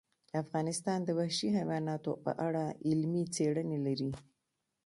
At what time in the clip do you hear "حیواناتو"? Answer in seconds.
1.57-2.11